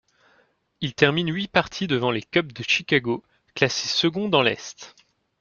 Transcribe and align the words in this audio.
Ils 0.79 0.95
terminent 0.95 1.31
huit 1.31 1.47
parties 1.47 1.85
devant 1.85 2.09
les 2.09 2.23
Cubs 2.23 2.53
de 2.53 2.63
Chicago, 2.63 3.23
classés 3.53 3.87
seconds 3.87 4.29
dans 4.29 4.41
l'Est. 4.41 4.95